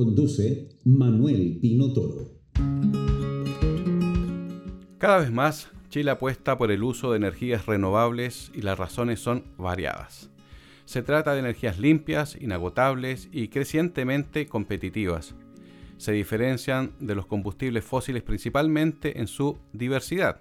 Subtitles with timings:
[0.00, 2.30] Conduce Manuel Pino Toro.
[4.96, 9.44] Cada vez más, Chile apuesta por el uso de energías renovables y las razones son
[9.58, 10.30] variadas.
[10.86, 15.34] Se trata de energías limpias, inagotables y crecientemente competitivas.
[15.98, 20.40] Se diferencian de los combustibles fósiles principalmente en su diversidad,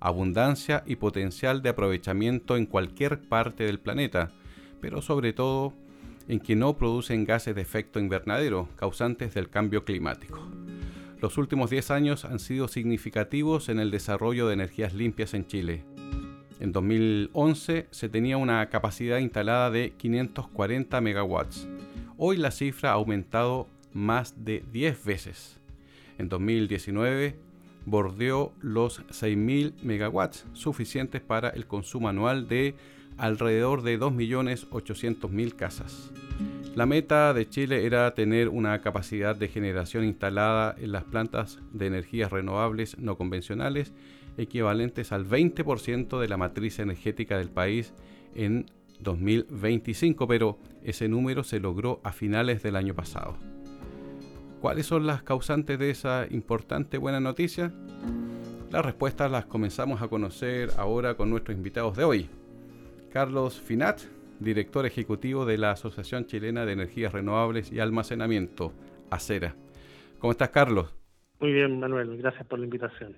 [0.00, 4.32] abundancia y potencial de aprovechamiento en cualquier parte del planeta,
[4.80, 5.74] pero sobre todo
[6.28, 10.40] en que no producen gases de efecto invernadero causantes del cambio climático.
[11.20, 15.84] Los últimos 10 años han sido significativos en el desarrollo de energías limpias en Chile.
[16.60, 21.68] En 2011 se tenía una capacidad instalada de 540 megawatts.
[22.18, 25.60] Hoy la cifra ha aumentado más de 10 veces.
[26.18, 27.36] En 2019
[27.86, 32.74] bordeó los 6.000 megawatts, suficientes para el consumo anual de
[33.18, 36.12] alrededor de 2.800.000 casas.
[36.74, 41.86] La meta de Chile era tener una capacidad de generación instalada en las plantas de
[41.86, 43.94] energías renovables no convencionales
[44.36, 47.94] equivalentes al 20% de la matriz energética del país
[48.34, 48.66] en
[49.00, 53.36] 2025, pero ese número se logró a finales del año pasado.
[54.60, 57.72] ¿Cuáles son las causantes de esa importante buena noticia?
[58.70, 62.28] Las respuestas las comenzamos a conocer ahora con nuestros invitados de hoy.
[63.16, 64.02] Carlos Finat,
[64.40, 68.74] director ejecutivo de la Asociación Chilena de Energías Renovables y Almacenamiento,
[69.08, 69.54] ACERA.
[70.18, 70.94] ¿Cómo estás, Carlos?
[71.40, 73.16] Muy bien, Manuel, gracias por la invitación.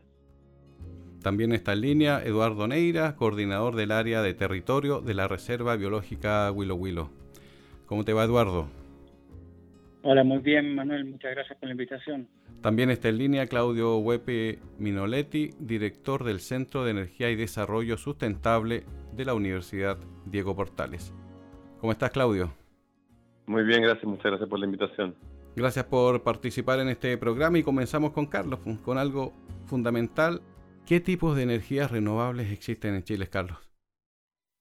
[1.21, 6.49] También está en línea Eduardo Neira, coordinador del área de territorio de la Reserva Biológica
[6.53, 7.11] Huilo Huilo.
[7.87, 8.69] ¿Cómo te va, Eduardo?
[10.03, 12.29] Hola, muy bien, Manuel, muchas gracias por la invitación.
[12.61, 18.85] También está en línea Claudio Huepe Minoletti, director del Centro de Energía y Desarrollo Sustentable
[19.13, 21.15] de la Universidad Diego Portales.
[21.81, 22.53] ¿Cómo estás, Claudio?
[23.47, 25.15] Muy bien, gracias, muchas gracias por la invitación.
[25.57, 29.33] Gracias por participar en este programa y comenzamos con Carlos, con algo
[29.67, 30.41] fundamental.
[30.87, 33.59] ¿Qué tipos de energías renovables existen en Chile, Carlos?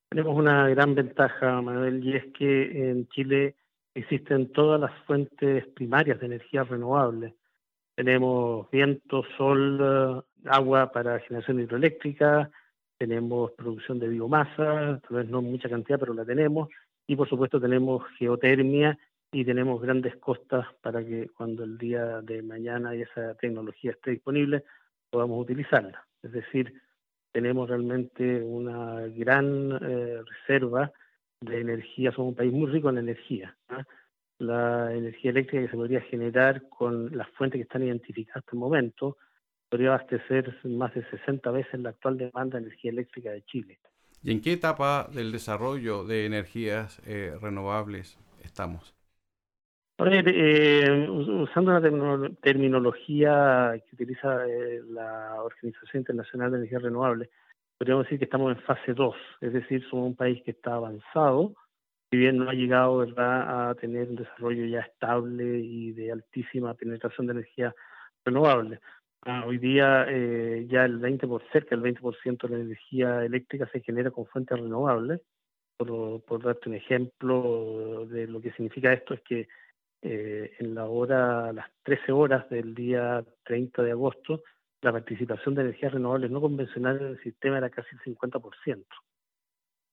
[0.09, 3.56] Tenemos una gran ventaja, Manuel, y es que en Chile
[3.99, 7.35] existen todas las fuentes primarias de energía renovable.
[7.95, 12.49] Tenemos viento, sol, eh, agua para generación hidroeléctrica,
[12.97, 16.69] tenemos producción de biomasa, tal vez no mucha cantidad, pero la tenemos,
[17.07, 18.97] y por supuesto tenemos geotermia
[19.31, 24.63] y tenemos grandes costas para que cuando el día de mañana esa tecnología esté disponible
[25.09, 26.05] podamos utilizarla.
[26.21, 26.73] Es decir,
[27.31, 30.91] tenemos realmente una gran eh, reserva
[31.41, 33.55] de energía, somos un país muy rico en energía.
[33.69, 33.83] ¿ah?
[34.39, 38.59] La energía eléctrica que se podría generar con las fuentes que están identificadas hasta el
[38.59, 39.17] momento
[39.69, 43.79] podría abastecer más de 60 veces la actual demanda de energía eléctrica de Chile.
[44.23, 48.95] ¿Y en qué etapa del desarrollo de energías eh, renovables estamos?
[49.99, 57.29] Eh, usando una terminología que utiliza eh, la Organización Internacional de Energía Renovable,
[57.77, 61.53] podríamos decir que estamos en fase 2, es decir, somos un país que está avanzado,
[62.09, 63.69] si bien no ha llegado ¿verdad?
[63.69, 67.75] a tener un desarrollo ya estable y de altísima penetración de energía
[68.25, 68.79] renovable.
[69.23, 73.67] Ah, hoy día eh, ya el 20 por cerca del 20% de la energía eléctrica
[73.71, 75.21] se genera con fuentes renovables.
[75.77, 79.47] Por, por darte un ejemplo de lo que significa esto es que
[80.01, 84.43] eh, en la hora, las 13 horas del día 30 de agosto,
[84.81, 88.85] la participación de energías renovables no convencionales en el sistema era casi el 50%.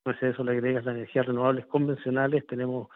[0.04, 2.88] Entonces a eso le agregas las energías renovables convencionales, tenemos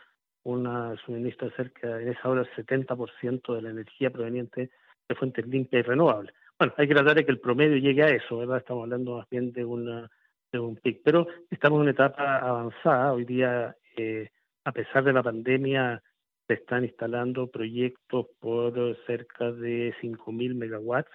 [0.44, 4.70] una suministro de cerca, en esa hora, el 70% de la energía proveniente
[5.08, 6.34] de fuentes limpias y renovables.
[6.58, 8.58] Bueno, hay que tratar de que el promedio llegue a eso, ¿verdad?
[8.58, 10.10] Estamos hablando más bien de, una,
[10.52, 13.12] de un pic, pero estamos en una etapa avanzada.
[13.12, 14.28] Hoy día, eh,
[14.64, 16.02] a pesar de la pandemia,
[16.46, 21.10] se están instalando proyectos por cerca de 5.000 megawatts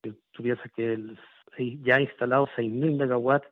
[0.00, 1.18] tú piensas que el,
[1.82, 3.48] ya ha instalado 6.000 megawatts,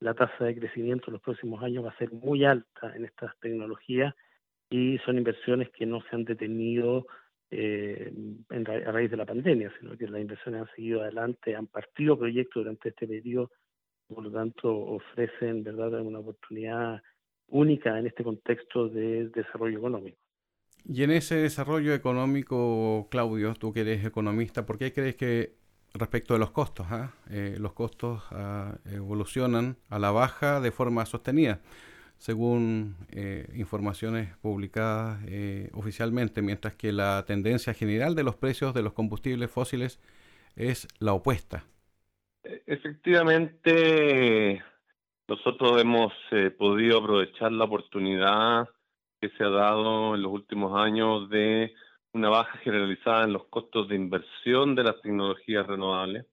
[0.00, 3.38] la tasa de crecimiento en los próximos años va a ser muy alta en estas
[3.40, 4.14] tecnologías
[4.68, 7.06] y son inversiones que no se han detenido
[7.50, 8.12] eh,
[8.50, 12.18] en, a raíz de la pandemia, sino que las inversiones han seguido adelante, han partido
[12.18, 13.50] proyectos durante este periodo,
[14.08, 17.00] por lo tanto ofrecen verdad una oportunidad
[17.48, 20.18] única en este contexto de desarrollo económico.
[20.84, 25.56] Y en ese desarrollo económico, Claudio, tú que eres economista, ¿por qué crees que
[25.98, 31.06] respecto de los costos, ah, eh, los costos ah, evolucionan a la baja de forma
[31.06, 31.60] sostenida?
[32.18, 38.80] según eh, informaciones publicadas eh, oficialmente, mientras que la tendencia general de los precios de
[38.80, 40.00] los combustibles fósiles
[40.56, 41.66] es la opuesta.
[42.42, 44.62] Efectivamente,
[45.28, 46.10] nosotros hemos
[46.56, 48.66] podido aprovechar la oportunidad
[49.20, 51.74] que se ha dado en los últimos años de
[52.16, 56.26] una baja generalizada en los costos de inversión de las tecnologías renovables.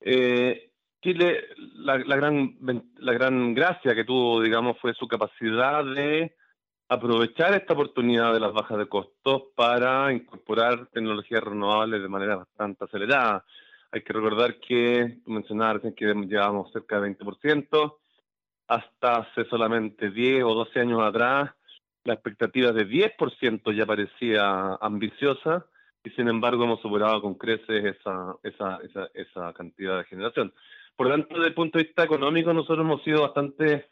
[0.00, 0.70] Eh,
[1.02, 2.56] Chile, la, gran,
[2.96, 6.34] la gran gracia que tuvo, digamos, fue su capacidad de
[6.88, 12.84] aprovechar esta oportunidad de las bajas de costos para incorporar tecnologías renovables de manera bastante
[12.84, 13.44] acelerada.
[13.92, 17.96] Hay que recordar que, tú que llevamos cerca de 20%,
[18.68, 21.50] hasta hace solamente 10 o 12 años atrás,
[22.04, 25.66] la expectativa de 10% ya parecía ambiciosa
[26.04, 30.52] y sin embargo hemos superado con creces esa, esa, esa, esa cantidad de generación.
[30.96, 33.88] Por lo tanto, desde el punto de vista económico, nosotros hemos sido bastante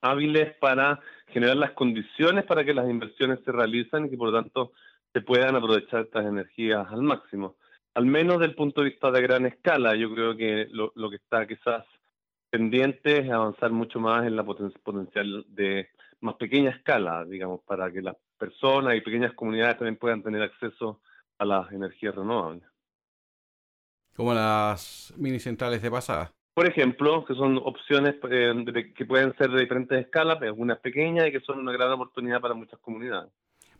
[0.00, 4.42] hábiles para generar las condiciones para que las inversiones se realicen y que por lo
[4.42, 4.72] tanto
[5.12, 7.56] se puedan aprovechar estas energías al máximo.
[7.94, 11.10] Al menos desde el punto de vista de gran escala, yo creo que lo, lo
[11.10, 11.84] que está quizás
[12.50, 15.88] pendiente es avanzar mucho más en la potencial de
[16.20, 21.00] más pequeña escala, digamos, para que las personas y pequeñas comunidades también puedan tener acceso
[21.38, 22.64] a las energías renovables.
[24.14, 26.32] Como las mini centrales de pasada.
[26.54, 31.32] Por ejemplo, que son opciones eh, que pueden ser de diferentes escalas, algunas pequeñas y
[31.32, 33.30] que son una gran oportunidad para muchas comunidades.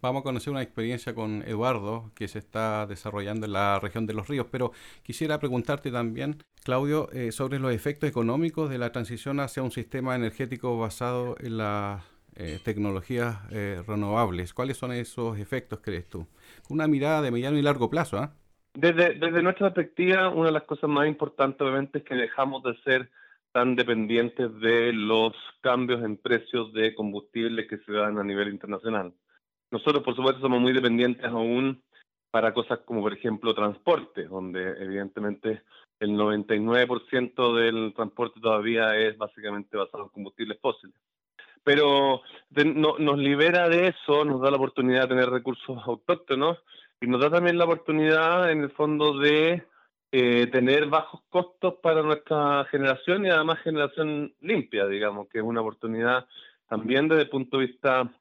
[0.02, 4.12] Vamos a conocer una experiencia con Eduardo que se está desarrollando en la región de
[4.12, 4.72] los ríos, pero
[5.02, 10.14] quisiera preguntarte también, Claudio, eh, sobre los efectos económicos de la transición hacia un sistema
[10.14, 12.04] energético basado en las
[12.36, 13.38] eh, tecnologías
[13.86, 14.54] renovables.
[14.54, 16.26] ¿Cuáles son esos efectos, crees tú?
[16.68, 18.34] Una mirada de mediano y largo plazo, ¿ah?
[18.74, 22.76] Desde, desde nuestra perspectiva, una de las cosas más importantes obviamente es que dejamos de
[22.84, 23.10] ser
[23.50, 29.14] tan dependientes de los cambios en precios de combustibles que se dan a nivel internacional.
[29.70, 31.82] Nosotros, por supuesto, somos muy dependientes aún
[32.30, 35.62] para cosas como, por ejemplo, transporte, donde evidentemente
[36.00, 40.94] el 99% del transporte todavía es básicamente basado en combustibles fósiles.
[41.66, 42.22] Pero
[42.54, 46.58] no, nos libera de eso, nos da la oportunidad de tener recursos autóctonos
[47.00, 49.64] y nos da también la oportunidad, en el fondo, de
[50.12, 55.60] eh, tener bajos costos para nuestra generación y además generación limpia, digamos, que es una
[55.60, 56.28] oportunidad
[56.68, 58.12] también desde el punto de vista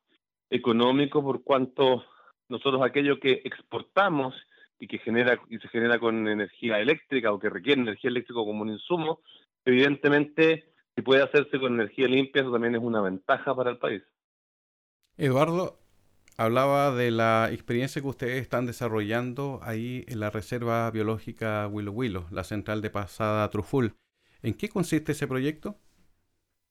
[0.49, 2.03] económico, por cuanto
[2.49, 4.33] nosotros aquello que exportamos
[4.79, 8.63] y que genera y se genera con energía eléctrica o que requiere energía eléctrica como
[8.63, 9.21] un insumo,
[9.65, 14.01] evidentemente si puede hacerse con energía limpia, eso también es una ventaja para el país.
[15.17, 15.79] Eduardo,
[16.37, 22.25] hablaba de la experiencia que ustedes están desarrollando ahí en la Reserva Biológica Willow Willow,
[22.31, 23.95] la central de pasada Truful.
[24.41, 25.79] ¿En qué consiste ese proyecto?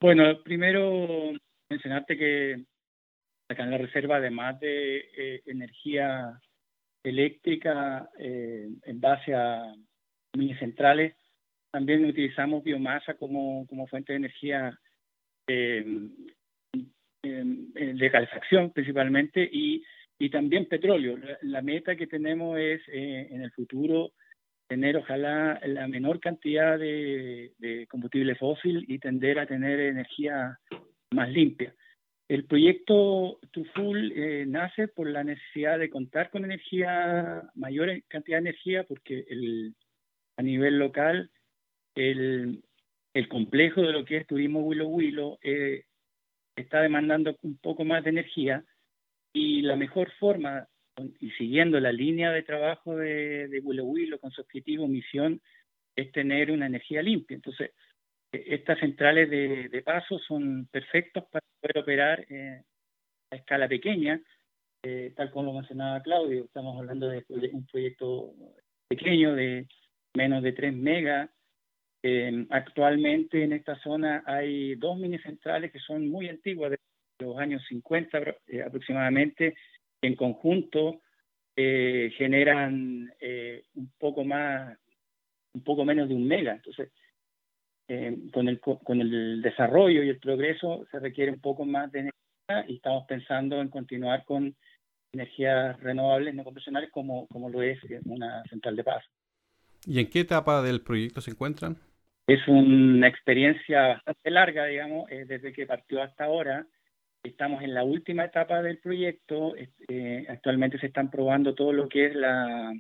[0.00, 1.32] Bueno, primero
[1.70, 2.65] mencionarte que
[3.49, 6.41] acá en la reserva, además de eh, energía
[7.03, 9.75] eléctrica eh, en base a
[10.37, 11.15] mini centrales,
[11.75, 14.79] también utilizamos biomasa como, como fuente de energía
[15.49, 15.85] eh,
[17.21, 19.82] de calefacción principalmente y,
[20.17, 21.19] y también petróleo.
[21.43, 24.13] La, meta que tenemos es eh, en el futuro
[24.69, 27.51] tener ojalá la menor cantidad de,
[27.89, 30.56] combustible fósil y tender a tener energía
[31.10, 31.75] más limpia.
[32.29, 38.51] El proyecto Tuful eh, nace por la necesidad de contar con energía, mayor cantidad de
[38.51, 39.75] energía, porque el,
[40.37, 41.32] a nivel local
[41.94, 42.63] el,
[43.15, 45.84] el complejo de lo que es turismo Willow Willow eh,
[46.56, 48.65] está demandando un poco más de energía
[49.32, 50.69] y la mejor forma,
[51.20, 55.41] y siguiendo la línea de trabajo de, de Willow Willow con su objetivo, misión,
[55.96, 57.34] es tener una energía limpia.
[57.34, 57.72] Entonces,
[58.32, 62.63] e, estas centrales de, paso son perfectos para poder operar eh,
[63.31, 64.20] a escala pequeña,
[64.84, 68.34] eh, tal como lo mencionaba Claudio, estamos hablando de un proyecto
[68.89, 69.67] pequeño de
[70.15, 71.31] menos de 3 megas,
[72.06, 76.79] eh, actualmente en esta zona hay dos mini centrales que son muy antiguas, de
[77.19, 79.55] los años 50 eh, aproximadamente,
[80.03, 81.01] que en conjunto
[81.56, 83.11] eh, generan
[83.75, 84.77] un poco más,
[85.55, 86.53] un poco menos de un mega.
[86.53, 86.91] Entonces,
[88.34, 92.70] con, el, con el desarrollo y el progreso se requiere un poco más de energía
[92.70, 94.55] y estamos pensando en continuar con
[95.15, 99.05] energías renovables no convencionales como, como lo es una central de paz.
[99.87, 101.79] ¿Y en qué etapa del proyecto se encuentran?
[102.27, 106.67] Es una experiencia bastante larga, digamos, eh, desde que partió hasta ahora.
[107.23, 109.55] Estamos en la última etapa del proyecto.
[109.89, 112.73] Eh, actualmente se están probando todo lo que es la,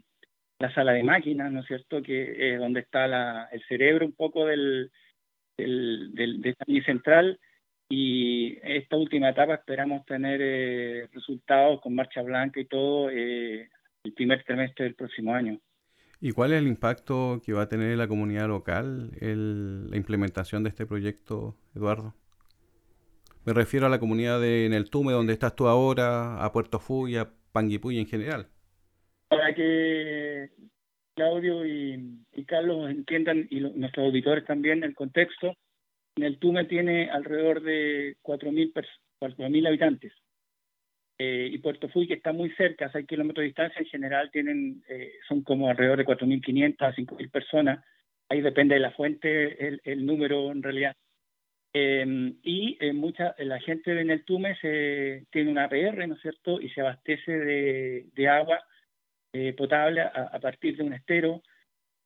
[0.74, 2.02] sala de máquinas, ¿no es cierto?
[2.02, 4.90] Que es donde está el cerebro un poco del,
[5.58, 7.38] del, del de esta central.
[7.88, 13.68] Y esta última etapa esperamos tener eh, resultados con marcha blanca y todo eh,
[14.04, 15.58] el primer trimestre del próximo año.
[16.24, 20.62] ¿Y cuál es el impacto que va a tener en la comunidad local la implementación
[20.62, 22.14] de este proyecto, Eduardo?
[23.44, 27.28] Me refiero a la comunidad de Neltume, donde estás tú ahora, a Puerto Fuy, a
[27.52, 28.48] Panguipulli en general.
[29.28, 30.48] Para que
[31.14, 35.52] Claudio y, Carlos entiendan, y nuestros auditores también, el contexto,
[36.16, 40.12] Neltume tiene alrededor de 4.000 habitantes.
[41.26, 44.30] Eh, y Puerto Fuy, que está muy cerca, a 6 kilómetros de distancia, en general
[44.30, 47.84] tienen, eh, son como alrededor de 4.500 a 5.000 personas.
[48.28, 50.94] Ahí depende de la fuente el, el número en realidad.
[51.76, 56.60] Em, y eh, mucha, la gente de Neltume se, tiene una APR, ¿no es cierto?
[56.60, 58.62] Y se abastece de, agua
[59.32, 61.42] eh, potable a, partir de un estero,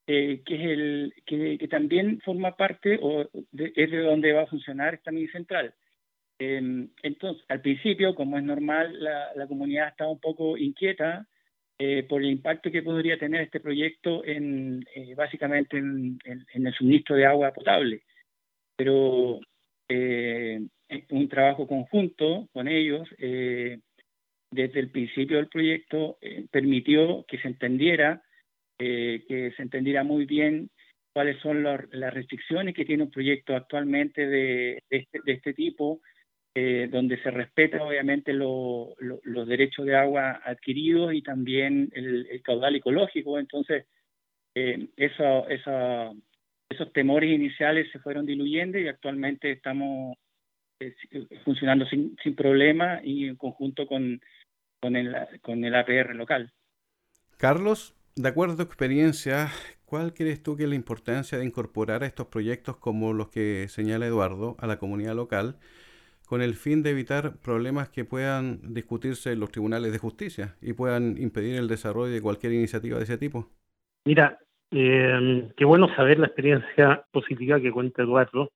[0.07, 3.23] eh, que, es el, que, también forma parte o
[3.53, 5.75] es de donde va a funcionar esta mini central.
[6.39, 11.27] Em, entonces, al principio, como es normal, la, comunidad estaba un poco inquieta
[12.09, 14.85] por el impacto que podría tener este proyecto en
[15.17, 18.03] básicamente en, el suministro de agua potable.
[18.77, 19.39] Pero
[19.89, 20.61] eh,
[21.11, 23.79] un trabajo conjunto con ellos eh,
[24.51, 28.23] desde el principio del proyecto eh, permitió que se entendiera
[28.79, 30.71] eh, que se entendiera muy bien
[31.13, 36.01] cuáles son las restricciones que tiene un proyecto actualmente de, este, este, tipo
[36.91, 38.97] donde se respeta obviamente los
[39.47, 43.87] derechos de agua adquiridos y también el, caudal ecológico entonces
[44.55, 45.47] eso
[46.69, 50.17] esos temores iniciales se fueron diluyendo y actualmente estamos
[50.81, 50.95] eh,
[51.45, 54.21] funcionando sin, sin problema y en conjunto con,
[54.81, 56.53] con, el, con el APR local.
[57.37, 59.49] Carlos, de acuerdo a tu experiencia,
[59.85, 63.67] ¿cuál crees tú que es la importancia de incorporar a estos proyectos como los que
[63.69, 65.57] señala Eduardo a la comunidad local
[66.29, 70.75] con el fin de evitar problemas que puedan discutirse en los tribunales de justicia y
[70.75, 73.49] puedan impedir el desarrollo de cualquier iniciativa de ese tipo?
[74.05, 74.39] Mira,
[74.71, 78.51] eh, qué bueno saber la experiencia positiva que cuenta Eduardo.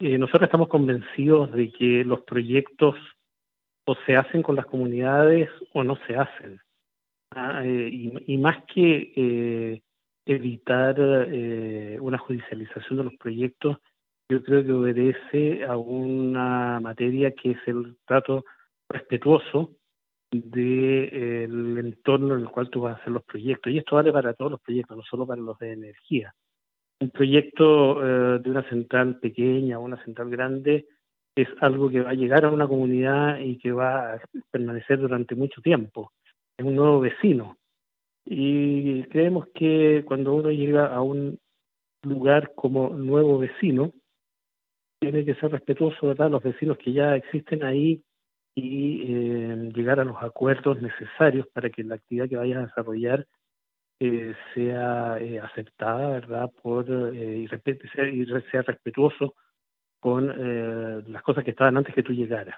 [0.00, 2.94] Eh, nosotros estamos convencidos de que los proyectos
[3.84, 6.60] o se hacen con las comunidades o no se hacen.
[7.30, 7.90] Ah, eh,
[8.26, 9.82] y, más que eh,
[10.24, 13.78] evitar eh, una judicialización de los proyectos,
[14.28, 18.44] yo creo que obedece a una materia que es el trato
[18.88, 19.72] respetuoso
[20.30, 23.72] del entorno en el cual tú vas a hacer los proyectos.
[23.72, 26.34] Y esto vale para todos los proyectos, no solo para los de energía.
[27.00, 30.86] Un proyecto eh, de una central pequeña o una central grande
[31.34, 34.20] es algo que va a llegar a una comunidad y que va a
[34.50, 36.12] permanecer durante mucho tiempo.
[36.58, 37.56] Es un nuevo vecino.
[38.26, 41.38] Y creemos que cuando uno llega a un
[42.02, 43.92] lugar como nuevo vecino,
[45.00, 48.02] tiene que ser respetuoso de los vecinos que ya existen ahí
[48.54, 53.26] y eh, llegar a los acuerdos necesarios para que la actividad que vayas a desarrollar
[54.00, 56.50] eh, sea eh, aceptada, ¿verdad?
[56.62, 59.34] Por, y, y sea respetuoso
[60.00, 60.28] con
[61.12, 62.56] las cosas que estaban antes que tú llegaras.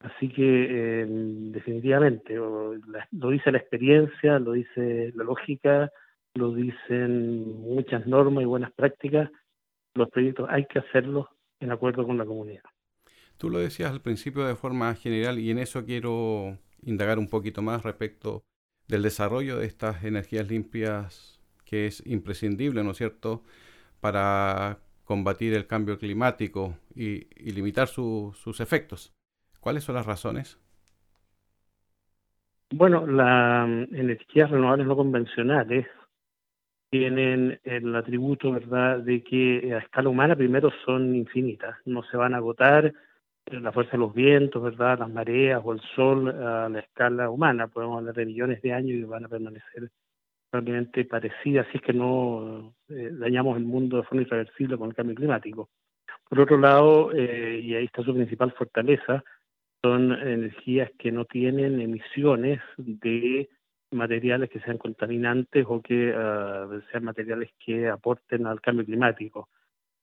[0.00, 1.06] Así que
[1.52, 5.90] definitivamente lo dice la experiencia, lo dice la lógica,
[6.34, 9.30] lo dicen muchas normas y buenas prácticas.
[9.98, 11.26] Los proyectos hay que hacerlos
[11.60, 12.62] en acuerdo con la comunidad.
[13.36, 17.62] Tú lo decías al principio de forma general y en eso quiero indagar un poquito
[17.62, 18.44] más respecto
[18.86, 23.42] del desarrollo de estas energías limpias que es imprescindible, ¿no es cierto?,
[24.00, 29.12] para combatir el cambio climático y, limitar sus efectos.
[29.60, 30.58] ¿Cuáles son las razones?
[32.70, 35.86] Bueno, las energías renovables no convencionales
[36.90, 42.34] tienen el atributo, ¿verdad?, de que a escala humana primero son infinitas, no se van
[42.34, 42.92] a agotar
[43.50, 44.98] la fuerza de los vientos, ¿verdad?
[44.98, 47.68] Las mareas o el sol a la escala humana.
[47.68, 49.90] Podemos hablar de millones de años y van a permanecer
[50.52, 54.94] realmente parecidas si es que no eh, dañamos el mundo de forma irreversible con el
[54.94, 55.70] cambio climático.
[56.28, 59.24] Por otro lado, eh, y ahí está su principal fortaleza,
[59.82, 63.48] son energías que no tienen emisiones de
[63.90, 69.48] materiales que sean contaminantes o que uh, sean materiales que aporten al cambio climático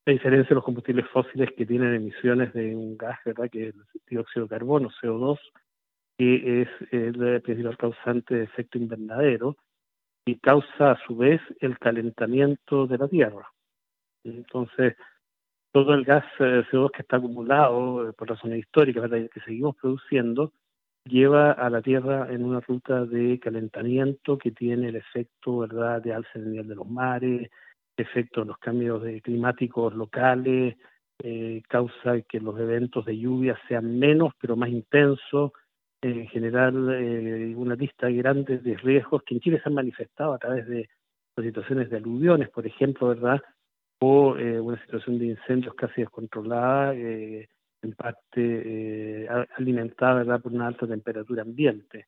[0.08, 3.50] a diferencia de los combustibles fósiles que tienen emisiones de un gas, ¿verdad?
[3.50, 5.40] Que es el dióxido de carbono, CO2,
[6.18, 9.58] que es el principal causante de efecto invernadero
[10.26, 13.52] y causa a su vez el calentamiento de la Tierra.
[14.24, 14.96] Entonces,
[15.72, 20.54] todo el gas CO2 que está acumulado por razones históricas que seguimos produciendo
[21.06, 26.14] lleva a la Tierra en una ruta de calentamiento que tiene el efecto verdad de
[26.14, 27.50] alza del nivel de los mares,
[27.98, 30.76] efecto de los cambios climáticos locales,
[31.24, 35.52] eh, causa que los eventos de lluvia sean menos pero más intensos,
[36.02, 40.38] en general eh, una lista grande de riesgos que en Chile se han manifestado a
[40.38, 40.88] través de
[41.42, 43.42] situaciones de aluviones, por ejemplo, ¿verdad?
[44.00, 47.50] O eh, una situación de incendios casi descontrolada, eh,
[47.86, 49.28] en parte
[49.58, 52.08] alimentada por una alta temperatura ambiente.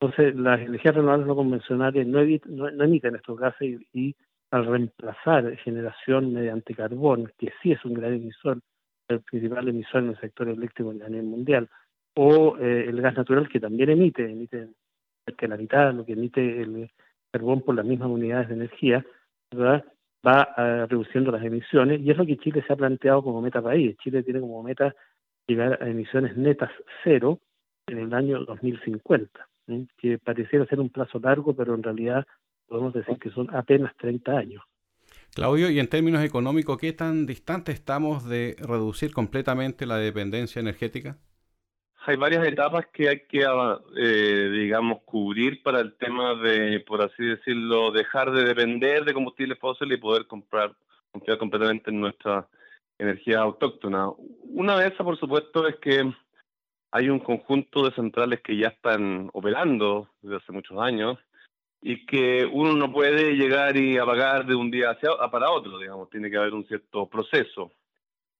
[0.00, 4.14] Entonces, las energías renovables no convencionales no, no, emiten estos gases y
[4.50, 8.60] al reemplazar generación mediante carbón, que sí es un gran emisor,
[9.08, 11.68] el principal emisor en el sector eléctrico a nivel mundial,
[12.14, 14.68] o eh, el gas natural que también emite, emite
[15.36, 16.90] que la mitad de lo que emite el
[17.32, 19.04] carbón por las mismas unidades de energía,
[19.50, 19.84] ¿verdad?
[20.26, 23.62] Va uh, reduciendo las emisiones y es lo que Chile se ha planteado como meta
[23.62, 23.96] país.
[23.98, 24.94] Chile tiene como meta
[25.46, 26.70] llegar a emisiones netas
[27.04, 27.40] cero
[27.86, 29.48] en el año 2050,
[29.96, 32.26] que pareciera ser un plazo largo, pero en realidad
[32.66, 34.62] podemos decir que son apenas 30 años.
[35.34, 41.18] Claudio, y en términos económicos, ¿qué tan distante estamos de reducir completamente la dependencia energética?
[42.08, 43.44] Hay varias etapas que hay que,
[43.98, 49.58] eh, digamos, cubrir para el tema de, por así decirlo, dejar de depender de combustibles
[49.58, 50.74] fósiles y poder comprar,
[51.12, 52.48] confiar completamente en nuestra
[52.98, 54.08] energía autóctona.
[54.42, 56.10] Una de esas, por supuesto, es que
[56.92, 61.18] hay un conjunto de centrales que ya están operando desde hace muchos años
[61.82, 66.08] y que uno no puede llegar y apagar de un día hacia, para otro, digamos,
[66.08, 67.70] tiene que haber un cierto proceso.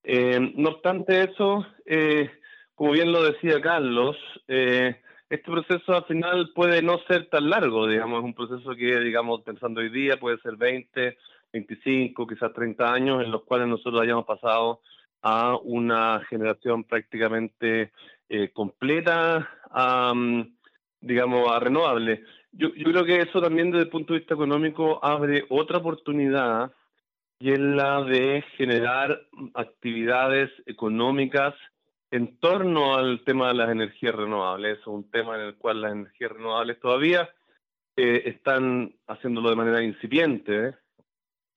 [0.05, 2.31] Eh, no obstante eso, eh,
[2.79, 4.17] como bien lo decía Carlos,
[4.47, 4.95] eh,
[5.29, 9.43] este proceso al final puede no ser tan largo, digamos, es un proceso que, digamos,
[9.43, 11.19] pensando hoy día, puede ser 20,
[11.53, 14.81] 25, quizás 30 años, en los cuales nosotros hayamos pasado
[15.23, 17.91] a una generación prácticamente
[18.53, 20.13] completa, a,
[21.01, 22.23] digamos, a renovable.
[22.53, 26.71] Yo creo que eso también desde el punto de vista económico abre otra oportunidad
[27.41, 29.21] y es la de generar
[29.55, 31.55] actividades económicas
[32.11, 34.79] en torno al tema de las energías renovables.
[34.79, 37.29] Es un tema en el cual las energías renovables todavía
[37.97, 40.75] eh, están haciéndolo de manera incipiente,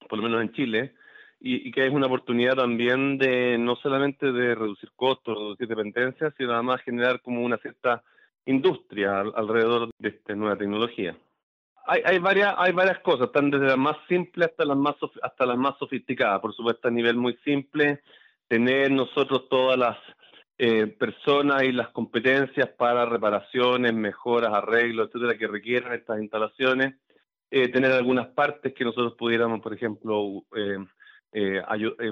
[0.09, 0.93] por lo menos en Chile,
[1.39, 6.53] y, que es una oportunidad también de no solamente de reducir costos, reducir dependencias, sino
[6.53, 8.03] además generar como una cierta
[8.45, 11.15] industria alrededor de esta nueva tecnología.
[11.87, 15.45] Hay, hay, varias, hay varias cosas, están desde las más simples hasta las más, hasta
[15.47, 16.39] las más sofisticadas.
[16.39, 18.01] Por supuesto, a nivel muy simple,
[18.47, 19.97] tener nosotros todas las
[20.63, 26.95] eh, personas y las competencias para reparaciones, mejoras, arreglos, etcétera, que requieran estas instalaciones.
[27.49, 30.77] Eh, tener algunas partes que nosotros pudiéramos, por ejemplo, eh,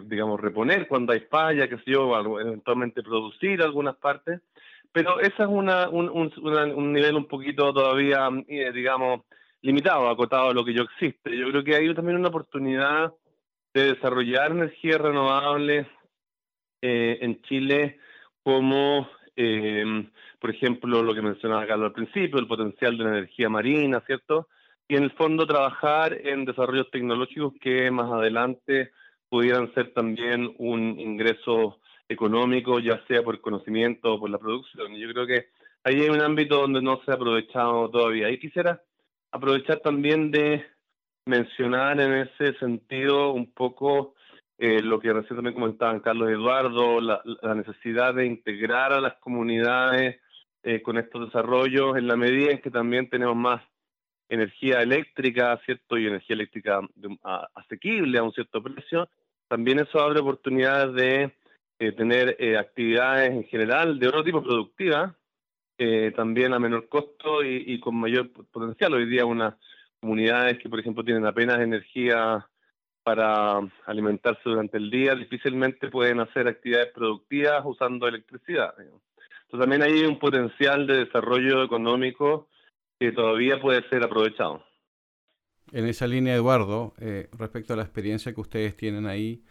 [0.05, 4.41] digamos, reponer cuando hay falla, que sé yo, eventualmente producir algunas partes
[4.91, 9.21] pero ese es un, nivel un poquito todavía, eh, digamos,
[9.61, 11.37] limitado, acotado a lo que yo existe.
[11.37, 13.13] Yo creo que hay también una oportunidad
[13.73, 15.87] de desarrollar energías renovables
[16.81, 17.99] eh, en Chile
[18.49, 20.09] como, em,
[20.39, 24.47] por ejemplo, lo que mencionaba Carlos al principio, el potencial de la energía marina, ¿cierto?
[24.87, 28.89] Y en el fondo trabajar en desarrollos tecnológicos que más adelante
[29.29, 34.95] pudieran ser también un ingreso económico, ya sea por conocimiento o por la producción.
[34.95, 35.49] Yo creo que
[35.83, 38.31] ahí hay un ámbito donde no se ha aprovechado todavía.
[38.31, 38.81] Y quisiera
[39.31, 40.65] aprovechar también de
[41.27, 44.15] mencionar en ese sentido un poco
[44.59, 47.21] eh, lo que recientemente comentaban Carlos y Eduardo, la,
[47.55, 50.19] necesidad de integrar a las comunidades
[50.63, 53.63] eh, con estos desarrollos en la medida en que también tenemos más
[54.29, 55.97] energía eléctrica, ¿cierto?
[55.97, 56.81] Y energía eléctrica
[57.55, 59.09] asequible a un cierto precio.
[59.47, 61.33] También eso abre oportunidades de
[61.79, 65.15] eh, tener eh, actividades en general de otro tipo productivas,
[65.77, 68.93] eh, también a menor costo y, con mayor potencial.
[68.93, 69.55] Hoy día unas
[70.01, 72.45] comunidades que, por ejemplo, tienen apenas energía
[73.09, 78.75] para alimentarse durante el día, difícilmente pueden hacer actividades productivas usando electricidad.
[78.77, 82.49] Entonces también hay un potencial de desarrollo económico
[82.99, 84.63] que todavía puede ser aprovechado.
[85.71, 86.93] En esa línea, Eduardo,
[87.35, 89.43] respecto a la experiencia que ustedes tienen ahí,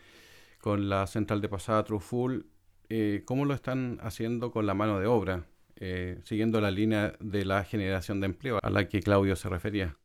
[0.61, 2.45] con la central de pasada True
[2.89, 5.47] eh, ¿cómo lo están haciendo con la mano de obra?
[5.81, 9.97] Eh, siguiendo la línea de la generación de empleo a la que Claudio se refería.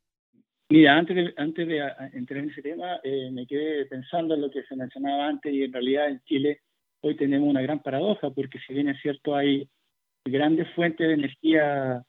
[0.74, 1.78] Mira, antes de, antes de
[2.14, 5.62] entrar en ese tema, eh, me quedé pensando en lo que se mencionaba antes y
[5.62, 6.62] en realidad en Chile
[7.02, 9.70] hoy tenemos una gran paradoja porque si bien es cierto hay
[10.26, 12.02] grandes fuentes de energía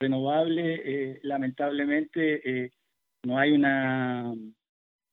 [0.00, 2.70] renovable, lamentablemente
[3.22, 4.32] no hay una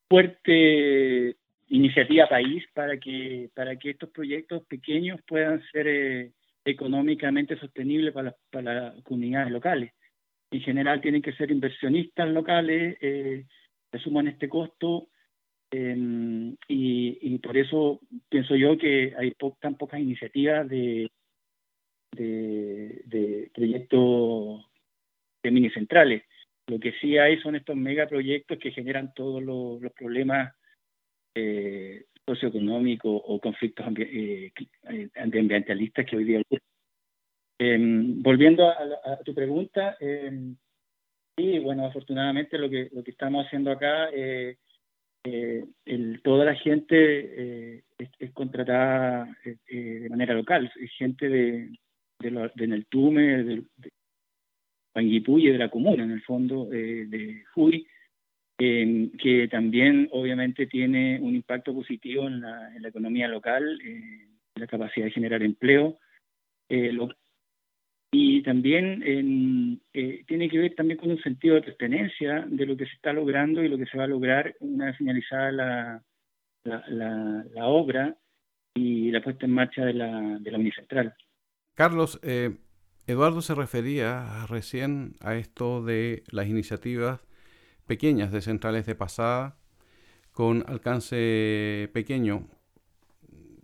[0.10, 1.36] fuerte
[1.68, 6.32] iniciativa país para que, para que estos proyectos pequeños puedan ser eh,
[6.63, 9.92] económicamente sostenibles para, para las comunidades locales.
[10.54, 13.48] En general tienen que ser inversionistas locales eh,
[13.92, 15.08] que asuman este costo
[15.72, 21.10] em, y, por eso pienso yo que hay tan pocas iniciativas de,
[22.12, 24.63] de, proyectos
[25.42, 26.22] de mini centrales.
[26.68, 30.54] Lo que sí hay son estos megaproyectos que generan todos los, problemas
[31.34, 34.52] eh, socioeconómicos o conflictos eh,
[34.84, 36.42] eh, ambientalistas que hoy día.
[37.60, 40.54] Em, volviendo a, tu pregunta, eh,
[41.38, 44.58] sí, bueno, afortunadamente lo que, lo que estamos haciendo acá, eh,
[45.24, 51.70] el, toda la gente es, contratada de manera local, es gente de,
[52.20, 53.89] de, lo, de Neltume, de, de
[54.92, 57.88] Panguipulli, de la comuna, en el fondo, de Juy,
[58.58, 65.12] que también obviamente tiene un impacto positivo en la, economía local, en la capacidad de
[65.12, 66.00] generar empleo.
[66.70, 66.92] Eh,
[68.13, 69.02] y también
[69.91, 73.12] eh, tiene que ver también con un sentido de pertenencia de lo que se está
[73.12, 76.04] logrando y lo que se va a lograr una vez finalizada la,
[76.63, 78.15] la, obra
[78.76, 81.15] y la puesta en marcha de la, de la Unicentral.
[81.73, 82.56] Carlos, eh,
[83.08, 87.19] Eduardo se refería recién a esto de las iniciativas
[87.88, 89.58] pequeñas de centrales de pasada
[90.32, 92.47] con alcance pequeño.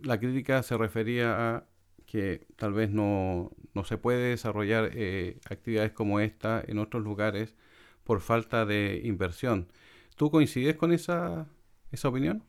[0.00, 1.64] La crítica se refería a
[2.04, 7.56] que tal vez no, no se puede desarrollar eh, actividades como esta en otros lugares
[8.04, 9.68] por falta de inversión.
[10.16, 11.46] ¿Tú coincides con esa,
[11.90, 12.42] esa opinión?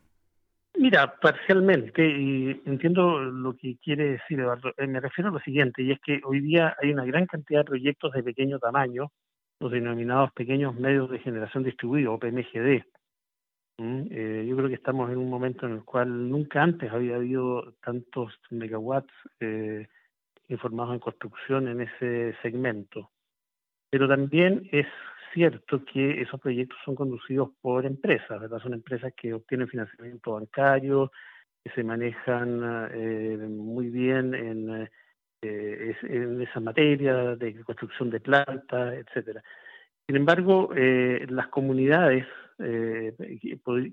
[0.78, 4.74] Mira, parcialmente, y entiendo lo que quiere decir Eduardo.
[4.78, 7.60] Eh, me refiero a lo siguiente, y es que hoy día hay una gran cantidad
[7.60, 9.12] de proyectos de pequeño tamaño
[9.62, 12.84] los denominados pequeños medios de generación distribuida o PMGD.
[13.78, 17.74] Eh, yo creo que estamos en un momento en el cual nunca antes había habido
[17.84, 19.88] tantos megawatts eh,
[20.52, 23.12] informados en construcción en ese segmento.
[23.90, 24.88] Pero también es
[25.34, 28.60] cierto que esos proyectos son conducidos por empresas, ¿verdad?
[28.60, 31.12] Son empresas que obtienen financiamiento bancario,
[31.64, 34.90] que se manejan eh, muy bien en
[35.44, 39.42] eh, en esa materia de construcción de plantas, etcétera.
[40.06, 42.28] Sin embargo, eh, las comunidades
[42.60, 43.16] eh,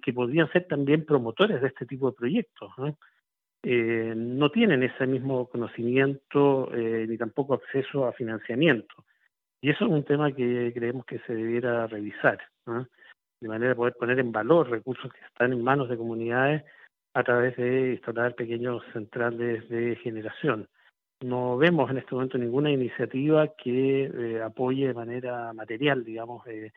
[0.03, 2.99] que, podrían ser también promotores de este tipo de proyectos ¿no?
[3.63, 8.95] Tienen ese mismo conocimiento ni tampoco acceso a financiamiento.
[9.61, 13.95] Y eso es un tema que creemos que se debiera revisar, de manera de poder
[13.95, 16.65] poner en valor recursos que están en manos de comunidades
[17.15, 20.69] a través de instalar pequeños centrales de generación
[21.21, 26.73] no vemos en este momento ninguna iniciativa que eh, apoye de manera material, digamos, eh,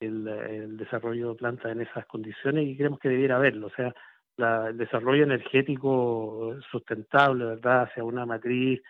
[0.00, 3.66] el, desarrollo de plantas en esas condiciones y creemos que debiera haberlo.
[3.66, 3.94] O sea,
[4.40, 8.80] el desarrollo energético sustentable, ¿verdad?, hacia una matriz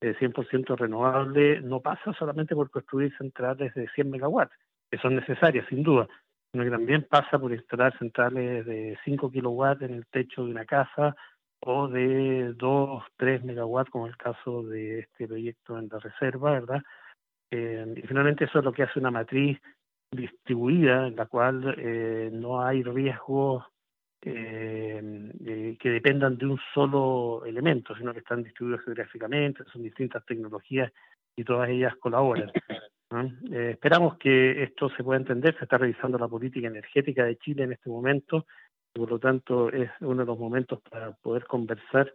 [0.00, 4.54] eh, 100% renovable, no pasa solamente por construir centrales de 100 megawatts,
[4.90, 6.06] que son necesarias, sin duda,
[6.52, 10.64] sino que también pasa por instalar centrales de 5 kilowatts en el techo de una
[10.64, 11.16] casa,
[11.60, 16.82] o de 2, 3 megawatts, como el caso de este proyecto en la reserva, ¿verdad?
[17.50, 19.58] Eh, y finalmente eso es lo que hace una matriz
[20.10, 23.64] distribuida en la cual eh, no hay riesgos
[24.26, 30.92] eh, que dependan de un solo elemento, sino que están distribuidos geográficamente, son distintas tecnologías
[31.36, 32.50] y todas ellas colaboran.
[33.50, 37.72] esperamos que esto se pueda entender, se está revisando la política energética de Chile en
[37.72, 38.46] este momento
[38.96, 42.12] por lo tanto es uno de los momentos para poder conversar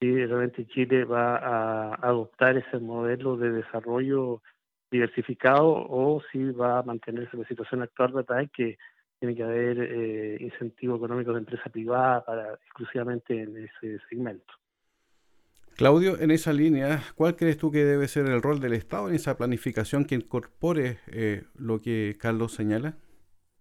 [0.00, 4.42] si realmente Chile va a adoptar ese modelo de desarrollo
[4.90, 8.48] diversificado o si va a mantenerse la situación actual, ¿verdad?
[8.52, 8.78] Que
[9.24, 14.52] tiene que haber eh, incentivos económicos de empresa privada para exclusivamente en ese segmento.
[15.76, 19.14] Claudio, en esa línea, ¿cuál crees tú que debe ser el rol del Estado en
[19.14, 22.96] esa planificación que incorpore eh, lo que Carlos señala?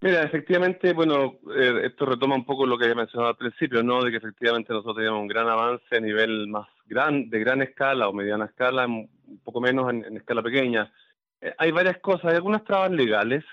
[0.02, 4.04] Mira, efectivamente, bueno, eh, esto retoma un poco lo que había mencionado al principio, ¿no?
[4.04, 8.10] De que efectivamente nosotros teníamos un gran avance a nivel más gran, de gran escala
[8.10, 9.10] o mediana escala, un
[9.46, 10.92] poco menos en, escala pequeña.
[11.40, 13.46] Eh, hay varias cosas, hay algunas trabas legales,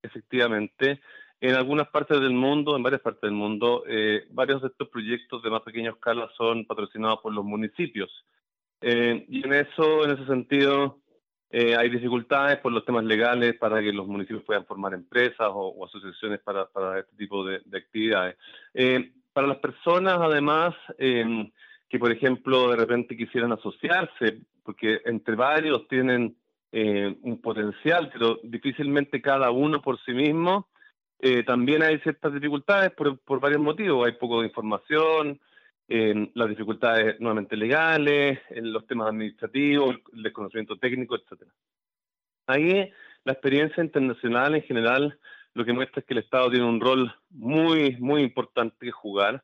[0.00, 1.00] efectivamente.
[1.40, 5.42] En algunas partes del mundo, en varias partes del mundo, eh, varios de estos proyectos
[5.42, 8.10] de más pequeña escala son patrocinados por los municipios.
[8.82, 11.00] y en eso, en ese sentido,
[11.50, 15.84] eh, hay dificultades por los temas legales para que los municipios puedan formar empresas o,
[15.84, 18.36] asociaciones para, para, este tipo de, actividades.
[18.74, 21.50] Eh, para las personas, además, em,
[21.88, 26.36] que por ejemplo de repente quisieran asociarse, porque entre varios tienen
[26.72, 30.68] eh, un potencial, pero difícilmente cada uno por sí mismo
[31.18, 34.06] eh, también hay ciertas dificultades por, por varios motivos.
[34.06, 35.40] Hay poco de información,
[35.88, 41.52] las dificultades nuevamente legales, en los temas administrativos, el desconocimiento técnico, etcétera.
[42.48, 42.90] Ahí
[43.24, 45.18] la experiencia internacional en general
[45.56, 49.42] lo que muestra es que el Estado tiene un rol muy, muy importante que jugar,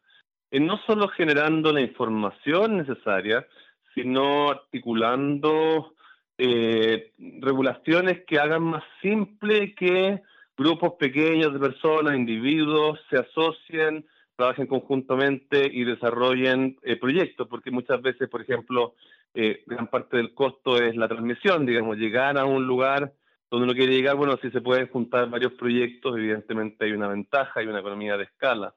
[0.51, 3.47] en no solo generando la información necesaria,
[3.95, 5.95] sino articulando
[6.37, 10.21] eh, regulaciones que hagan más simple que
[10.63, 18.01] grupos pequeños de personas, individuos, se asocien, trabajen conjuntamente y desarrollen eh, proyectos, porque muchas
[18.01, 18.95] veces, por ejemplo,
[19.35, 23.13] eh, gran parte del costo es la transmisión, digamos, llegar a un lugar
[23.51, 27.61] donde uno quiere llegar, bueno, si se pueden juntar varios proyectos, evidentemente hay una ventaja,
[27.61, 28.75] hay una economía de escala.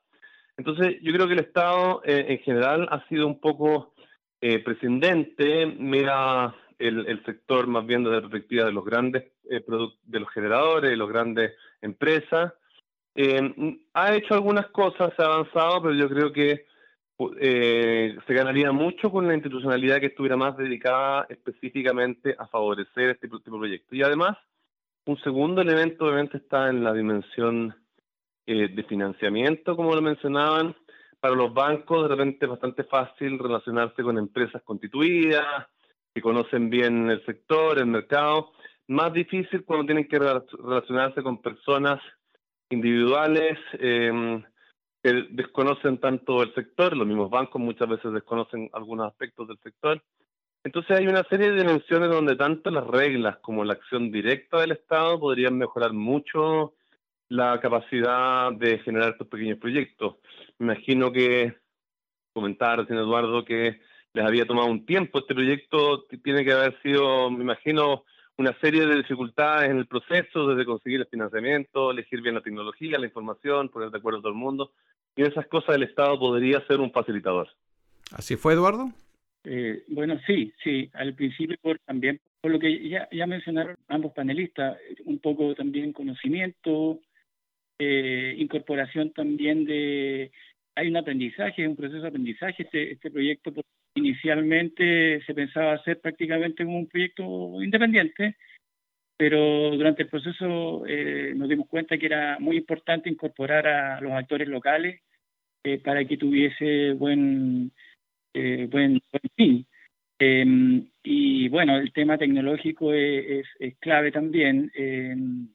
[0.57, 3.93] Entonces, yo creo que el Estado eh, en general ha sido un poco
[4.63, 9.63] prescindente, mira el, sector más bien desde la perspectiva de los grandes eh,
[10.03, 12.53] de los generadores, de las grandes empresas.
[13.15, 16.65] Eh, ha hecho algunas cosas, se ha avanzado, pero yo creo que
[17.17, 23.39] se ganaría mucho con la institucionalidad que estuviera más dedicada específicamente a favorecer este tipo
[23.39, 23.93] de proyectos.
[23.93, 24.37] Y además,
[25.05, 27.75] un segundo elemento obviamente está en la dimensión
[28.47, 30.75] eh, de financiamiento, como lo mencionaban.
[31.19, 35.67] Para los bancos de repente es bastante fácil relacionarse con empresas constituidas,
[36.15, 38.53] que conocen bien el sector, el mercado.
[38.87, 42.01] Más difícil cuando tienen que relacionarse con personas
[42.71, 44.41] individuales em,
[45.03, 50.01] que desconocen tanto el sector, los mismos bancos muchas veces desconocen algunos aspectos del sector
[50.65, 54.71] entonces hay una serie de dimensiones donde tanto las reglas como la acción directa del
[54.71, 56.73] Estado podrían mejorar mucho
[57.29, 60.15] la capacidad de generar estos pequeños proyectos.
[60.57, 61.55] Me imagino que
[62.33, 63.79] comentaba recién Eduardo que
[64.15, 65.19] les había tomado un tiempo.
[65.19, 68.05] Este proyecto tiene que haber sido, me imagino,
[68.37, 72.97] una serie de dificultades en el proceso, desde conseguir el financiamiento, elegir bien la tecnología,
[72.97, 74.71] la información, poner de acuerdo a todo el mundo.
[75.17, 77.49] Y en esas cosas el Estado podría ser un facilitador.
[78.11, 78.89] ¿Así fue, Eduardo?
[79.43, 84.13] Eh, bueno, sí, sí, al principio por, también, por lo que ya, ya mencionaron ambos
[84.13, 86.99] panelistas, un poco también conocimiento,
[87.79, 90.31] eh, incorporación también de,
[90.73, 93.53] hay un aprendizaje, un proceso de aprendizaje, este, este proyecto
[93.95, 98.35] inicialmente se pensaba hacer prácticamente como un proyecto independiente,
[99.17, 104.11] pero durante el proceso eh, nos dimos cuenta que era muy importante incorporar a los
[104.11, 105.01] actores locales
[105.83, 107.71] para que tuviese buen
[108.35, 109.01] eh, buen,
[109.37, 109.65] fin.
[110.19, 113.47] Em, y bueno, el tema tecnológico es,
[113.79, 114.71] clave también.
[114.75, 115.47] Em,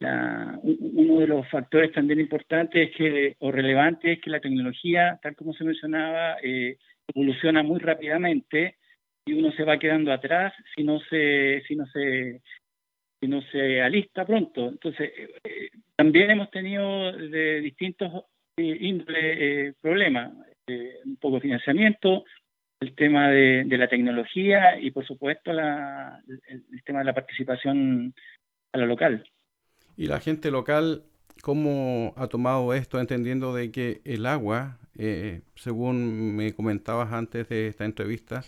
[0.00, 5.18] la, uno de los factores también importantes es que, o relevantes es que la tecnología,
[5.22, 6.76] tal como se mencionaba, eh,
[7.08, 8.76] evoluciona muy rápidamente
[9.24, 12.42] y uno se va quedando atrás si no se, si no se,
[13.20, 14.68] si no se alista pronto.
[14.68, 15.12] Entonces,
[15.44, 18.24] eh, también hemos tenido de distintos
[18.58, 20.32] índole problemas.
[20.68, 22.24] Eh, un poco de financiamiento,
[22.80, 28.12] el tema de, la tecnología y, por supuesto, la, el, tema de la participación
[28.72, 29.24] a lo local.
[29.96, 31.04] ¿Y la gente local
[31.42, 37.68] cómo ha tomado esto, entendiendo de que el agua, eh, según me comentabas antes de
[37.68, 38.42] esta entrevista,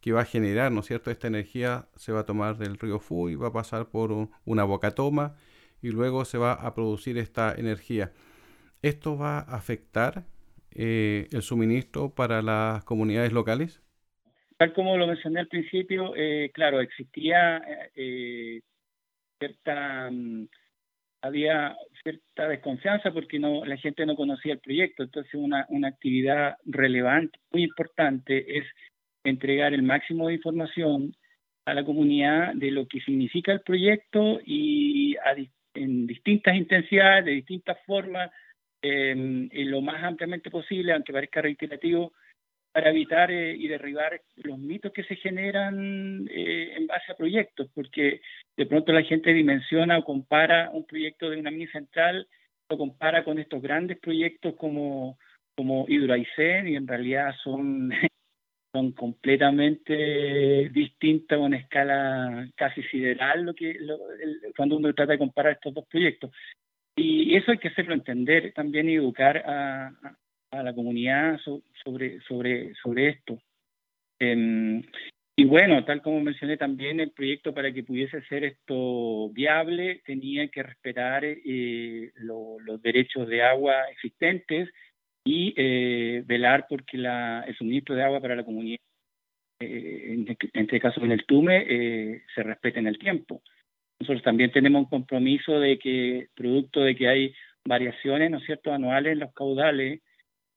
[0.00, 1.10] que va a generar, ¿no es cierto?
[1.10, 4.64] Esta energía se va a tomar del río Fu y va a pasar por una
[4.64, 5.36] bocatoma
[5.82, 8.12] y luego se va a producir esta energía.
[8.82, 10.24] ¿Esto va a afectar
[10.74, 13.82] eh, el suministro para las comunidades locales?
[14.58, 17.60] Tal como lo mencioné al principio, eh, claro, existía
[19.38, 20.46] cierta, mm,
[21.24, 25.02] había cierta desconfianza porque no, la gente no conocía el proyecto.
[25.02, 28.64] Entonces, una, una actividad relevante, muy importante, es
[29.24, 31.14] entregar el máximo de información
[31.64, 35.16] a la comunidad de lo que significa el proyecto y
[35.72, 38.30] en distintas intensidades, de distintas formas,
[38.82, 39.14] eh,
[39.64, 42.12] lo más ampliamente posible, aunque parezca reiterativo,
[42.74, 47.70] para evitar eh, y derribar los mitos que se generan eh, en base a proyectos,
[47.72, 48.20] porque
[48.56, 52.26] de pronto la gente dimensiona o compara un proyecto de una mini central,
[52.68, 55.16] lo compara con estos grandes proyectos como,
[55.56, 57.92] como Hidroaicén y en realidad son,
[58.74, 63.78] son completamente distintas una escala casi sideral lo que
[64.56, 66.32] cuando uno trata de comparar estos dos proyectos.
[66.96, 69.92] Y eso hay que hacerlo entender también y educar a,
[70.54, 71.38] a la comunidad
[71.84, 73.38] sobre, sobre, sobre esto.
[74.18, 74.82] Em,
[75.36, 80.46] y bueno, tal como mencioné también, el proyecto para que pudiese ser esto viable tenía
[80.48, 84.70] que respetar eh, los derechos de agua existentes
[85.24, 88.78] y eh, velar porque la, el suministro de agua para la comunidad,
[89.60, 93.42] eh, en, este caso en el TUME, se respete en el tiempo.
[94.00, 97.34] nosotros también tenemos un compromiso de que, producto de que hay
[97.66, 100.00] variaciones, ¿no es cierto?, anuales en los caudales,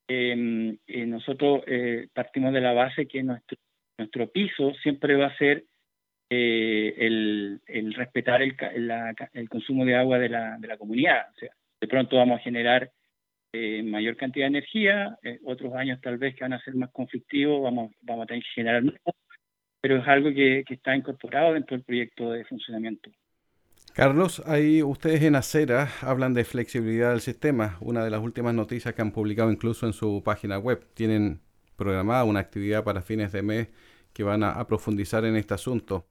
[0.08, 5.66] eh, nosotros eh, partimos de la base que nuestro, piso siempre va a ser
[6.30, 11.28] eh, el, respetar el, consumo de agua de la, comunidad.
[11.36, 11.50] O sea,
[11.82, 12.92] de pronto vamos a generar
[13.86, 17.92] mayor cantidad de energía, otros años tal vez que van a ser más conflictivos, vamos,
[18.08, 19.02] a tener que generar menos,
[19.82, 23.10] pero es algo que está incorporado dentro del proyecto de funcionamiento.
[23.98, 28.94] Carlos, ahí ustedes en Acera hablan de flexibilidad del sistema, una de las últimas noticias
[28.94, 30.86] que han publicado incluso en su página web.
[30.94, 31.42] Tienen
[31.76, 33.70] programada una actividad para fines de mes
[34.14, 36.06] que van a, profundizar en este asunto.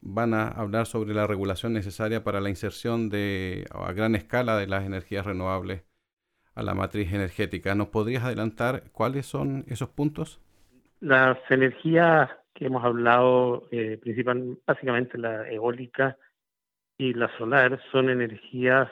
[0.00, 4.66] Van a hablar sobre la regulación necesaria para la inserción de, a gran escala de
[4.66, 5.84] las energías renovables
[6.56, 7.76] a la matriz energética.
[7.76, 10.40] ¿Nos podrías adelantar cuáles son esos puntos?
[10.98, 14.00] Las energías que hemos hablado, eh,
[14.66, 16.18] básicamente la eólica,
[17.02, 18.88] y la solar son energías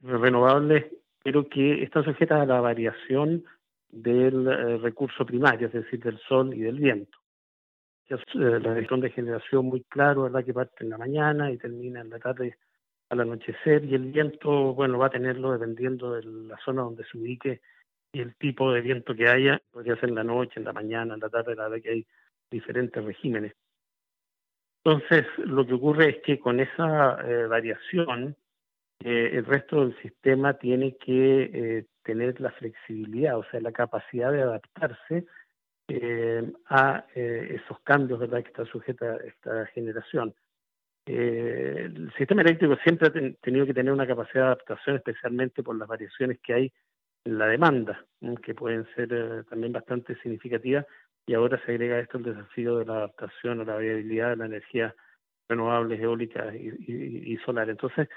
[0.00, 0.86] renovables,
[1.22, 3.44] pero que están sujetas a la variación
[3.88, 7.18] del eh, recurso primario, es decir, del sol y del viento.
[8.08, 10.44] Es eh, la dirección de generación muy claro, ¿verdad?
[10.44, 12.58] Que parte en la mañana y termina en la tarde
[13.10, 17.16] al anochecer, y el viento, bueno, va a tenerlo dependiendo de la zona donde se
[17.16, 17.60] ubique
[18.12, 21.14] y el tipo de viento que haya, podría ser en la noche, en la mañana,
[21.14, 22.06] en la tarde, la verdad que hay
[22.50, 23.54] diferentes regímenes.
[24.84, 28.36] Entonces, lo que ocurre es que con esa eh, variación,
[29.04, 34.32] eh, el resto del sistema tiene que eh, tener la flexibilidad, o sea, la capacidad
[34.32, 35.26] de adaptarse
[36.70, 38.42] a esos cambios ¿verdad?
[38.42, 40.34] que está sujeta esta generación.
[41.04, 45.86] el sistema eléctrico siempre ha tenido que tener una capacidad de adaptación, especialmente por las
[45.86, 46.72] variaciones que hay
[47.26, 48.06] en la demanda,
[48.42, 50.86] que pueden ser también bastante significativas
[51.26, 54.46] y ahora se agrega esto el desafío de la adaptación a la viabilidad de la
[54.46, 54.94] energía
[55.48, 57.68] renovables, eólica y, solar.
[57.70, 58.08] Entonces,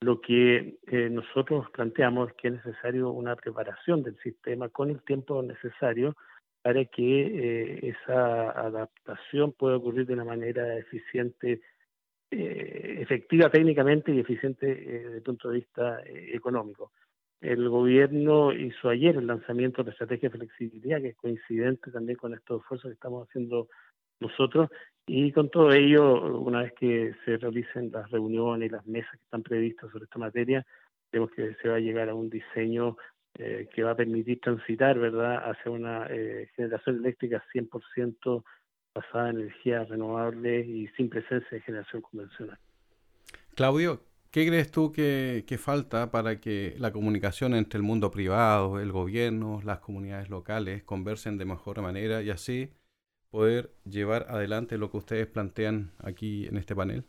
[0.00, 5.02] lo que eh, nosotros planteamos es que es necesario una preparación del sistema con el
[5.02, 6.14] tiempo necesario
[6.62, 11.60] para que eh, esa adaptación pueda ocurrir de una manera eficiente,
[12.30, 16.92] eh, efectiva técnicamente y eficiente desde el punto de vista económico.
[17.44, 22.16] El gobierno hizo ayer el lanzamiento de la estrategia de flexibilidad, que es coincidente también
[22.16, 23.68] con estos esfuerzos que estamos haciendo
[24.18, 24.70] nosotros.
[25.06, 29.24] Y con todo ello, una vez que se realicen las reuniones y las mesas que
[29.24, 30.64] están previstas sobre esta materia,
[31.12, 32.96] vemos que se va a llegar a un diseño
[33.34, 35.50] eh, que va a permitir transitar ¿verdad?
[35.50, 38.42] hacia una eh, generación eléctrica 100%
[38.94, 42.56] basada en energías renovables y sin presencia de generación convencional.
[43.54, 44.00] Claudio,
[44.34, 49.60] ¿Qué crees tú que, falta para que la comunicación entre el mundo privado, el gobierno,
[49.64, 52.72] las comunidades locales conversen de mejor manera y así
[53.30, 57.04] poder llevar adelante lo que ustedes plantean aquí en este panel?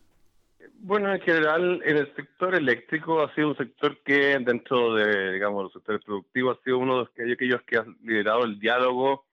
[0.76, 5.64] Bueno, en general, en el sector eléctrico ha sido un sector que dentro de, digamos,
[5.64, 9.26] los sectores productivos ha sido uno de aquellos que ha liderado el diálogo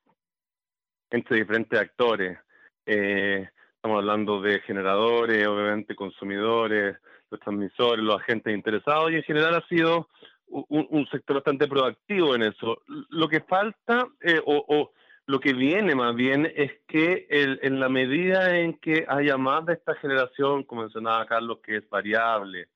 [1.10, 2.38] entre diferentes actores.
[2.86, 6.96] Eh, estamos hablando de generadores, obviamente consumidores,
[7.32, 10.08] los transmisores, los agentes interesados y en general ha sido
[10.48, 12.82] un, sector bastante proactivo en eso.
[13.08, 14.92] Lo que falta eh, o,
[15.26, 19.74] lo que viene más bien es que en la medida en que haya más de
[19.74, 22.68] esta generación, como mencionaba Carlos, que es variable,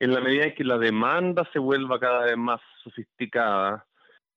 [0.00, 3.86] en la medida en que la demanda se vuelva cada vez más sofisticada,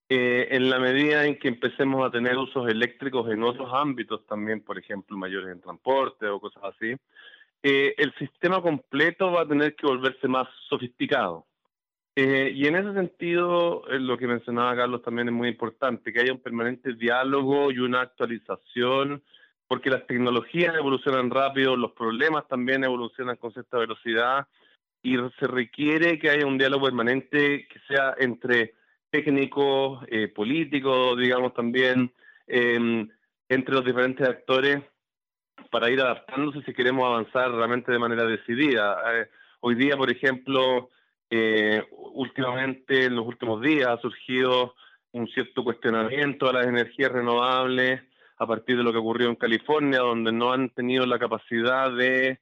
[0.09, 4.61] eh, en la medida en que empecemos a tener usos eléctricos en otros ámbitos también,
[4.61, 6.95] por ejemplo, mayores en transporte o cosas así,
[7.65, 11.47] eh, el sistema completo va a tener que volverse más sofisticado.
[12.13, 16.19] Eh, y en ese sentido, eh, lo que mencionaba Carlos también es muy importante, que
[16.19, 19.23] haya un permanente diálogo y una actualización,
[19.65, 24.45] porque las tecnologías evolucionan rápido, los problemas también evolucionan con cierta velocidad,
[25.01, 28.75] y se requiere que haya un diálogo permanente que sea entre
[29.09, 32.11] técnicos, políticos, digamos también,
[32.47, 33.07] em,
[33.47, 34.81] entre los diferentes actores
[35.73, 38.95] para ir adaptándose si queremos avanzar realmente de manera decidida.
[39.11, 39.27] Eh,
[39.61, 40.91] hoy día, por ejemplo,
[41.31, 41.83] eh,
[42.13, 44.75] últimamente, en los últimos días, ha surgido
[45.13, 48.03] un cierto cuestionamiento a las energías renovables
[48.37, 52.39] a partir de lo que ocurrió en California, donde no han tenido la capacidad de,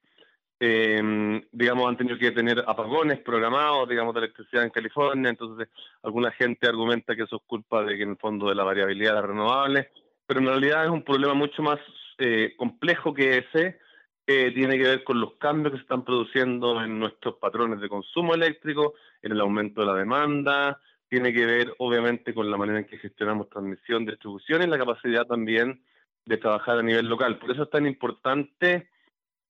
[0.59, 5.29] em, digamos, han tenido que tener apagones programados, digamos, de electricidad en California.
[5.29, 5.69] Entonces,
[6.03, 9.11] alguna gente argumenta que eso es culpa de que en el fondo de la variabilidad
[9.11, 9.88] de las renovables,
[10.27, 11.79] pero en realidad es un problema mucho más
[12.22, 13.80] eh, complejo que ese
[14.28, 17.89] eh, tiene que ver con los cambios que se están produciendo en nuestros patrones de
[17.89, 22.80] consumo eléctrico, en el aumento de la demanda, tiene que ver obviamente con la manera
[22.80, 25.84] en que gestionamos transmisión, distribución y la capacidad también
[26.26, 27.39] de trabajar a nivel local.
[27.39, 28.89] Por eso es tan importante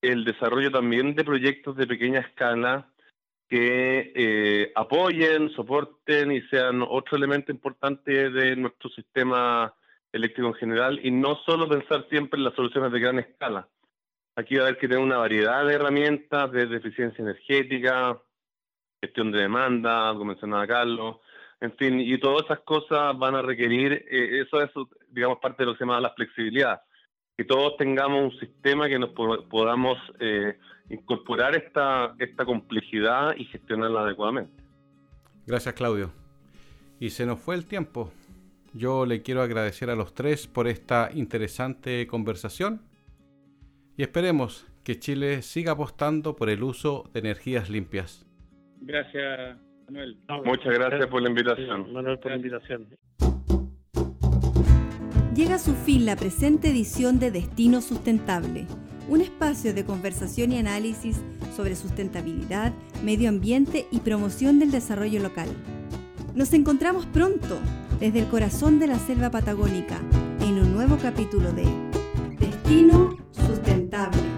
[0.02, 2.90] el desarrollo también de proyectos de pequeña escala
[3.48, 9.74] que eh, apoyen, soporten y sean otro elemento importante de nuestro sistema
[10.12, 13.68] eléctrico en general y no solo pensar siempre en las soluciones de gran escala.
[14.36, 18.22] Aquí va a haber que tener una variedad de herramientas desde eficiencia energética,
[19.02, 21.18] gestión de demanda, como mencionaba Carlos,
[21.60, 24.72] en fin, y todas esas cosas van a requerir, eh, eso es,
[25.10, 26.82] digamos, parte de lo que se llama la flexibilidad,
[27.38, 30.58] que todos tengamos un sistema que nos podamos eh,
[30.90, 34.64] incorporar esta, esta complejidad y gestionarla adecuadamente.
[35.46, 36.12] Gracias, Claudio.
[37.00, 38.12] Y se nos fue el tiempo.
[38.74, 42.82] Yo le quiero agradecer a los tres por esta interesante conversación
[43.98, 48.26] y esperemos que Chile siga apostando por el uso de energías limpias.
[48.80, 49.58] Gracias,
[49.88, 50.18] Manuel.
[50.46, 51.92] Muchas gracias por la invitación.
[51.92, 52.88] Manuel, por la invitación.
[55.36, 58.68] Llega a su fin la presente edición de Destino Sustentable,
[59.10, 61.22] un espacio de conversación y análisis
[61.56, 65.50] sobre sustentabilidad, medio ambiente y promoción del desarrollo local.
[66.36, 67.60] Nos encontramos pronto
[68.02, 70.00] desde el corazón de la selva patagónica
[70.42, 71.66] en un nuevo capítulo de
[72.40, 74.31] Destino Sustentable.